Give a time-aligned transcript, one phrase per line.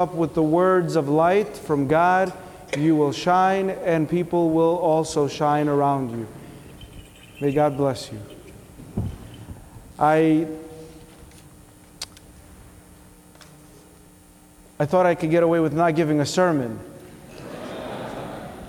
[0.00, 2.32] up with the words of light from God,
[2.78, 6.24] you will shine, and people will also shine around you.
[7.40, 8.20] May God bless you.
[9.98, 10.46] I
[14.78, 16.78] I thought I could get away with not giving a sermon.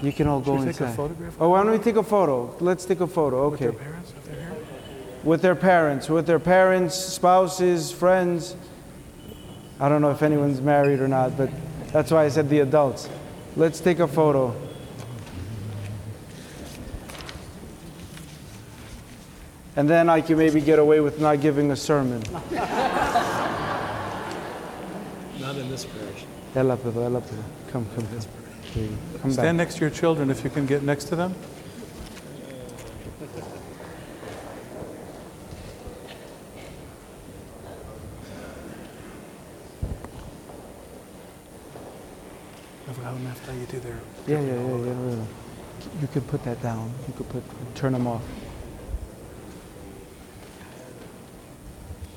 [0.00, 0.96] You can all go Should we take a inside.
[0.96, 1.34] photograph?
[1.40, 2.54] Oh, why don't we take a photo?
[2.60, 3.46] Let's take a photo.
[3.46, 3.70] Okay.
[3.70, 4.56] With their parents, if they're here?
[5.24, 8.54] With their parents, with their parents, spouses, friends.
[9.78, 11.50] I don't know if anyone's married or not, but
[11.92, 13.08] that's why I said the adults.
[13.56, 14.54] Let's take a photo.
[19.76, 22.22] And then I can maybe get away with not giving a sermon.
[25.38, 26.24] Not in this parish.
[26.56, 27.44] Ella, Pedro, ella, Pedro.
[27.68, 28.20] Come, come, come.
[28.72, 29.18] Here you go.
[29.20, 31.34] Come Stand next to your children if you can get next to them.
[43.48, 45.24] after you do their Yeah, yeah, yeah, yeah, yeah.
[46.00, 46.92] You could put that down.
[47.08, 47.42] You could put,
[47.74, 48.22] turn them off.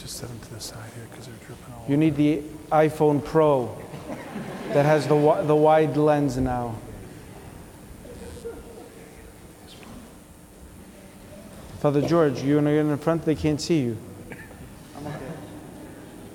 [0.00, 3.24] just set them to the side here because they're dripping all You need the iPhone
[3.24, 3.76] Pro
[4.68, 6.76] that has the, wi- the wide lens now.
[11.80, 13.96] Father George, you are in the front, they can't see you.
[14.96, 15.32] I'm up there.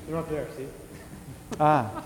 [0.07, 0.67] They're up there, see?
[1.59, 2.03] Ah.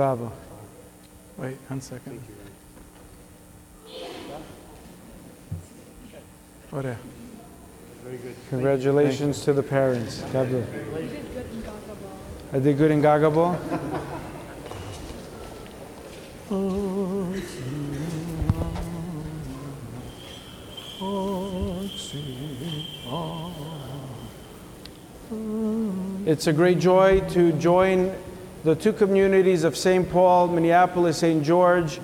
[0.00, 0.32] Bravo.
[1.36, 2.22] Wait, one second.
[6.70, 6.96] Very
[8.16, 8.34] good.
[8.48, 10.22] Congratulations to the parents.
[10.32, 10.66] God bless.
[12.54, 13.58] I did good in Gaga Ball?
[26.26, 28.14] It's a great joy to join
[28.64, 30.10] the two communities of St.
[30.10, 31.42] Paul, Minneapolis, St.
[31.42, 32.00] George,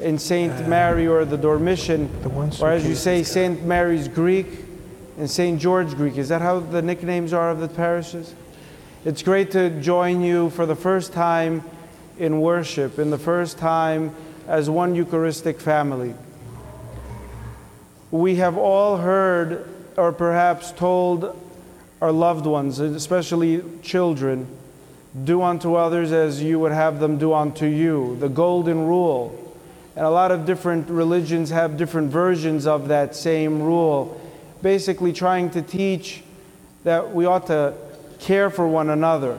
[0.00, 0.68] and St.
[0.68, 3.64] Mary or the Dormition, The or as you say, St.
[3.64, 4.46] Mary's Greek
[5.18, 5.58] and St.
[5.60, 6.18] George Greek.
[6.18, 8.34] Is that how the nicknames are of the parishes?
[9.04, 11.62] It's great to join you for the first time
[12.18, 14.14] in worship, in the first time
[14.46, 16.14] as one Eucharistic family.
[18.10, 21.40] We have all heard, or perhaps told
[22.00, 24.46] our loved ones, especially children,
[25.22, 29.40] do unto others as you would have them do unto you, the golden rule.
[29.94, 34.20] And a lot of different religions have different versions of that same rule,
[34.60, 36.24] basically trying to teach
[36.82, 37.74] that we ought to
[38.18, 39.38] care for one another,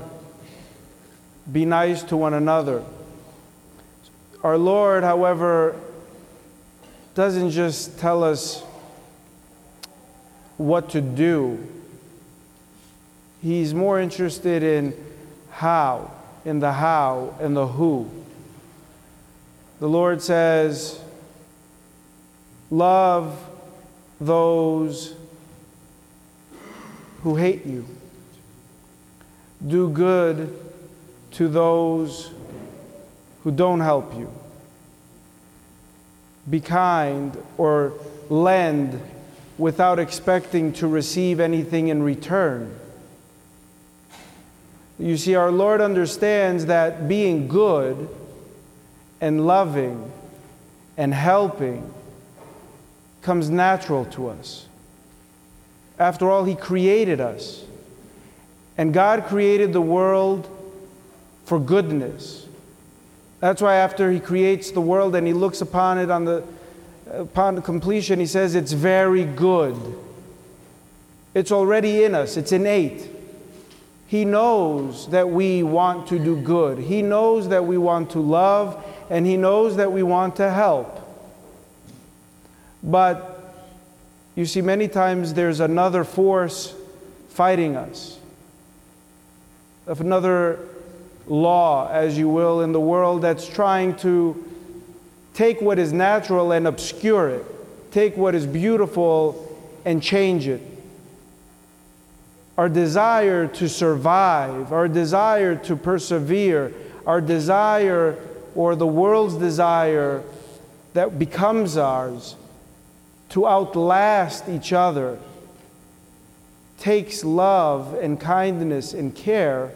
[1.51, 2.83] be nice to one another.
[4.43, 5.75] Our Lord, however,
[7.15, 8.63] doesn't just tell us
[10.57, 11.67] what to do,
[13.41, 14.93] He's more interested in
[15.55, 16.11] how,
[16.43, 18.09] in the how and the who.
[19.79, 20.99] The Lord says,
[22.69, 23.39] Love
[24.19, 25.13] those
[27.23, 27.85] who hate you.
[29.65, 30.59] Do good
[31.31, 32.31] to those
[33.43, 34.29] who don't help you.
[36.49, 37.93] Be kind or
[38.29, 38.99] lend
[39.57, 42.77] without expecting to receive anything in return.
[44.97, 48.07] You see, our Lord understands that being good
[49.19, 50.11] and loving
[50.97, 51.93] and helping
[53.21, 54.67] comes natural to us.
[55.99, 57.63] After all, He created us.
[58.77, 60.49] And God created the world
[61.45, 62.45] for goodness.
[63.39, 66.43] That's why after He creates the world and He looks upon it on the
[67.11, 69.75] upon completion, He says it's very good.
[71.33, 73.09] It's already in us, it's innate.
[74.07, 76.77] He knows that we want to do good.
[76.77, 81.01] He knows that we want to love, and He knows that we want to help.
[82.83, 83.53] But
[84.35, 86.75] you see, many times there's another force
[87.29, 88.19] fighting us,
[89.87, 90.59] of another
[91.25, 94.41] law, as you will, in the world that's trying to
[95.33, 97.45] take what is natural and obscure it,
[97.91, 99.41] take what is beautiful
[99.83, 100.74] and change it
[102.57, 106.73] our desire to survive, our desire to persevere,
[107.05, 108.17] our desire
[108.55, 110.23] or the world's desire
[110.93, 112.35] that becomes ours
[113.29, 115.19] to outlast each other
[116.77, 119.71] takes love and kindness and care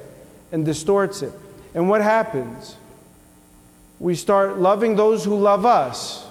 [0.51, 1.33] and distorts it.
[1.73, 2.77] And what happens?
[3.99, 6.25] We start loving those who love us.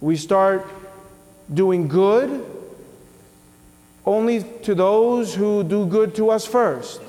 [0.00, 0.66] We start
[1.52, 2.46] doing good
[4.06, 7.00] only to those who do good to us first.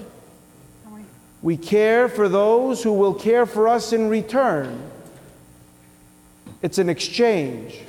[1.41, 4.79] We care for those who will care for us in return.
[6.61, 7.79] It's an exchange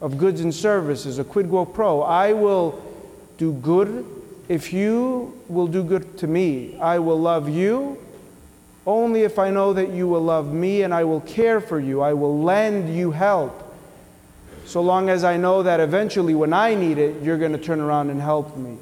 [0.00, 2.00] of goods and services, a quid pro quo.
[2.00, 2.82] I will
[3.36, 4.06] do good
[4.48, 6.78] if you will do good to me.
[6.78, 7.98] I will love you
[8.86, 12.00] only if I know that you will love me and I will care for you.
[12.00, 13.71] I will lend you help.
[14.64, 17.80] So long as I know that eventually, when I need it, you're going to turn
[17.80, 18.78] around and help me.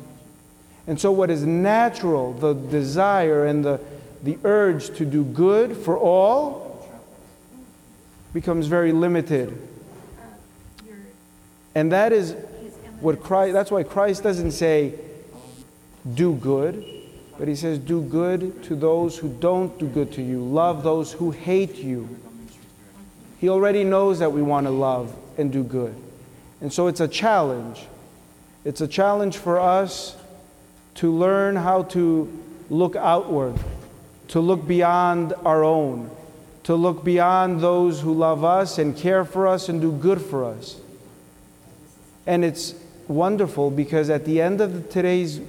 [0.87, 3.81] And so, what is natural, the desire and the,
[4.23, 6.89] the urge to do good for all,
[8.33, 9.57] becomes very limited.
[11.75, 12.35] And that is
[13.01, 14.95] what Christ, that's why Christ doesn't say,
[16.15, 16.85] do good,
[17.39, 20.43] but he says, do good to those who don't do good to you.
[20.43, 22.09] Love those who hate you.
[23.39, 25.95] He already knows that we want to love and do good.
[26.61, 27.87] And so it's a challenge.
[28.65, 30.17] It's a challenge for us
[30.97, 32.31] to learn how to
[32.69, 33.59] look outward,
[34.29, 36.11] to look beyond our own,
[36.65, 40.45] to look beyond those who love us and care for us and do good for
[40.45, 40.77] us.
[42.27, 42.75] And it's
[43.09, 45.41] wonderful because at the end of today's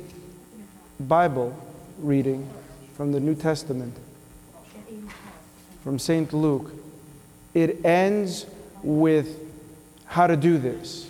[1.00, 1.56] Bible
[2.00, 2.50] reading
[2.96, 3.96] from the New Testament,
[5.84, 6.32] from St.
[6.34, 6.72] Luke,
[7.54, 8.46] it ends
[8.84, 9.50] with
[10.12, 11.10] how to do this.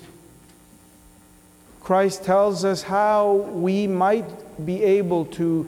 [1.80, 5.68] Christ tells us how we might be able to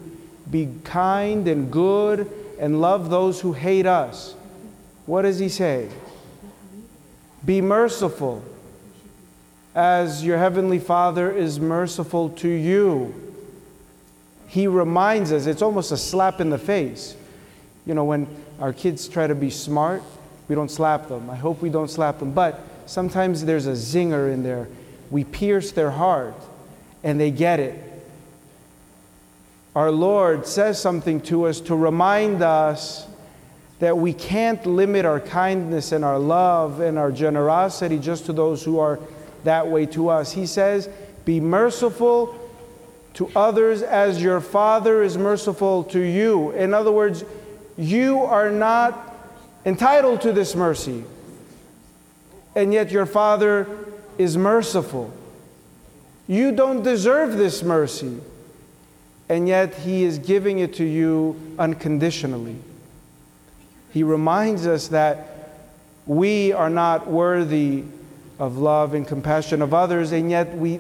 [0.52, 4.36] be kind and good and love those who hate us.
[5.08, 5.90] What does he say?
[7.44, 8.44] Be merciful
[9.74, 13.16] as your heavenly Father is merciful to you.
[14.48, 17.18] He reminds us, it's almost a slap in the face.
[17.88, 18.28] You know, when
[18.60, 20.04] our kids try to be smart,
[20.48, 21.32] we don't slap them.
[21.32, 22.32] I hope we don't slap them.
[22.32, 24.68] But sometimes there's a zinger in there.
[25.12, 26.36] We pierce their heart
[27.04, 27.80] and they get it.
[29.76, 33.08] Our Lord says something to us to remind us
[33.80, 38.64] that we can't limit our kindness and our love and our generosity just to those
[38.64, 39.00] who are
[39.44, 40.32] that way to us.
[40.32, 40.90] He says,
[41.26, 42.40] Be merciful
[43.16, 46.52] to others as your Father is merciful to you.
[46.52, 47.24] In other words,
[47.78, 49.16] you are not
[49.66, 51.04] entitled to this mercy,
[52.56, 53.68] and yet your Father
[54.18, 55.14] is merciful.
[56.28, 58.20] You don't deserve this mercy,
[59.30, 62.58] and yet He is giving it to you unconditionally.
[63.92, 65.30] He reminds us that
[66.06, 67.84] we are not worthy
[68.40, 70.80] of love and compassion of others, and yet we,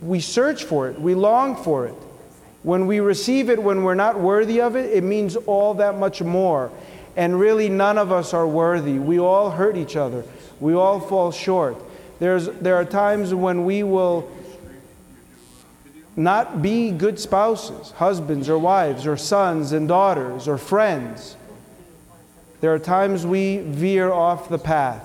[0.00, 1.94] we search for it, we long for it.
[2.62, 6.20] When we receive it when we're not worthy of it, it means all that much
[6.20, 6.70] more.
[7.16, 8.98] And really, none of us are worthy.
[8.98, 10.24] We all hurt each other,
[10.60, 11.76] we all fall short.
[12.18, 14.30] There's, there are times when we will
[16.16, 21.36] not be good spouses, husbands or wives, or sons and daughters, or friends.
[22.60, 25.02] There are times we veer off the path.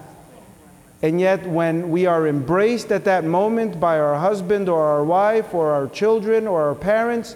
[1.01, 5.53] And yet, when we are embraced at that moment by our husband or our wife
[5.53, 7.35] or our children or our parents,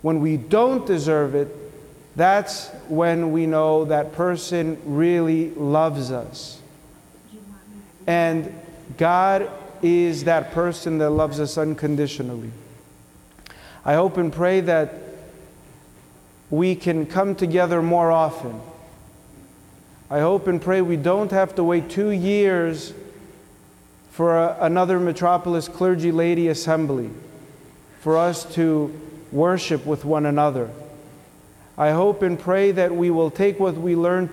[0.00, 1.48] when we don't deserve it,
[2.16, 6.61] that's when we know that person really loves us.
[8.06, 8.52] And
[8.96, 9.50] God
[9.82, 12.50] is that person that loves us unconditionally.
[13.84, 14.94] I hope and pray that
[16.50, 18.60] we can come together more often.
[20.10, 22.92] I hope and pray we don't have to wait two years
[24.10, 27.10] for a, another Metropolis Clergy Laity Assembly
[28.00, 28.94] for us to
[29.32, 30.70] worship with one another.
[31.78, 34.28] I hope and pray that we will take what we learned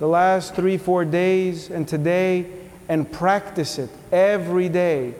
[0.00, 2.46] the last three, four days and today
[2.90, 5.14] and practice it every day.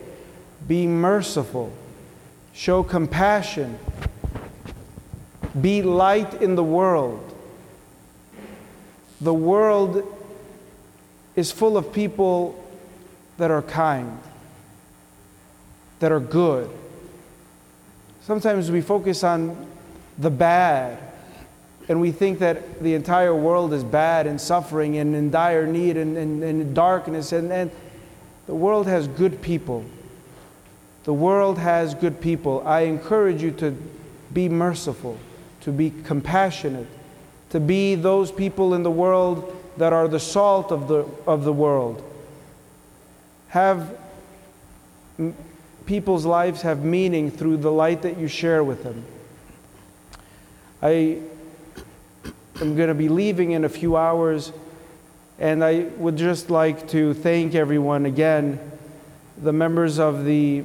[0.66, 1.72] Be merciful,
[2.52, 3.78] show compassion,
[5.58, 7.32] be light in the world.
[9.20, 10.02] The world
[11.36, 12.60] is full of people
[13.38, 14.18] that are kind,
[16.00, 16.68] that are good.
[18.22, 19.68] Sometimes we focus on
[20.18, 20.98] the bad,
[21.90, 25.97] and we think that the entire world is bad and suffering and in dire need
[25.97, 27.32] and, and, and darkness.
[27.32, 27.68] And, and
[28.47, 29.85] the world has good people.
[31.02, 32.62] The world has good people.
[32.64, 33.76] I encourage you to
[34.32, 35.18] be merciful,
[35.62, 36.87] to be compassionate,
[37.49, 41.52] to be those people in the world that are the salt of the, of the
[41.52, 42.09] world.
[43.49, 43.99] Have
[45.87, 49.04] people's lives have meaning through the light that you share with them.
[50.80, 51.23] I
[52.61, 54.52] am going to be leaving in a few hours,
[55.38, 58.59] and I would just like to thank everyone again
[59.38, 60.64] the members of the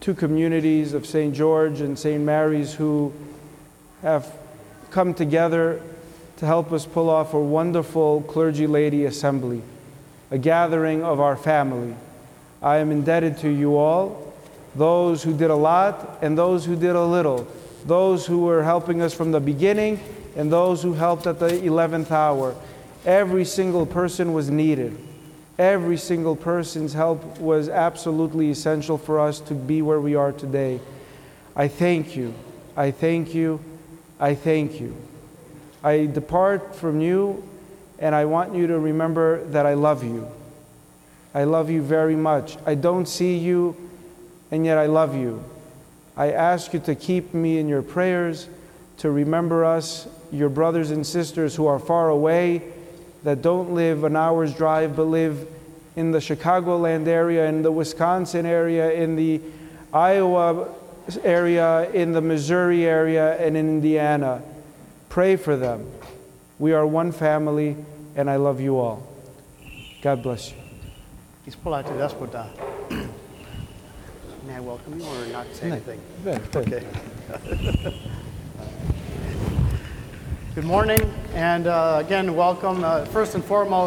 [0.00, 1.34] two communities of St.
[1.34, 2.22] George and St.
[2.22, 3.12] Mary's who
[4.02, 4.32] have
[4.90, 5.82] come together
[6.36, 9.62] to help us pull off a wonderful clergy laity assembly,
[10.30, 11.96] a gathering of our family.
[12.62, 14.32] I am indebted to you all,
[14.76, 17.48] those who did a lot and those who did a little,
[17.84, 19.98] those who were helping us from the beginning
[20.36, 22.54] and those who helped at the 11th hour.
[23.04, 24.96] Every single person was needed.
[25.58, 30.80] Every single person's help was absolutely essential for us to be where we are today.
[31.54, 32.34] I thank you.
[32.76, 33.60] I thank you.
[34.18, 34.96] I thank you.
[35.82, 37.46] I depart from you,
[37.98, 40.30] and I want you to remember that I love you.
[41.34, 42.56] I love you very much.
[42.66, 43.76] I don't see you,
[44.50, 45.44] and yet I love you.
[46.16, 48.48] I ask you to keep me in your prayers,
[48.98, 52.62] to remember us, your brothers and sisters who are far away,
[53.22, 55.46] that don't live an hour's drive, but live
[55.96, 59.40] in the Chicagoland area, in the Wisconsin area, in the
[59.92, 60.74] Iowa
[61.22, 64.42] area, in the Missouri area, and in Indiana.
[65.08, 65.90] Pray for them.
[66.58, 67.76] We are one family,
[68.14, 69.06] and I love you all.
[70.02, 70.56] God bless you.
[71.46, 72.46] Eis polla eti despota.
[74.46, 76.00] May I welcome you or not say anything?
[76.54, 76.86] Okay.
[80.52, 80.98] Good morning,
[81.34, 82.82] and uh, again, welcome.
[82.82, 83.70] Uh, First and foremost,